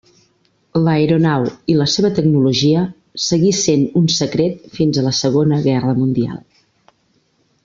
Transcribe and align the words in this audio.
L'aeronau 0.85 1.43
i 1.73 1.75
la 1.81 1.85
seva 1.95 2.11
tecnologia 2.21 2.81
seguir 3.27 3.53
sent 3.59 3.85
un 4.03 4.09
secret 4.17 4.67
fins 4.79 4.99
a 4.99 5.05
la 5.11 5.17
Segona 5.23 5.61
Guerra 5.69 5.97
Mundial. 6.03 6.45